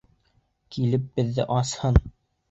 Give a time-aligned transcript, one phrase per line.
[0.75, 2.01] Килеп беҙҙе асһын!